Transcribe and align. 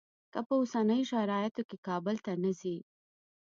که 0.33 0.39
په 0.47 0.53
اوسنیو 0.59 1.09
شرایطو 1.11 1.61
کې 1.69 1.77
کابل 1.87 2.15
ته 2.25 2.31
نه 2.43 2.51
ځې. 2.59 2.75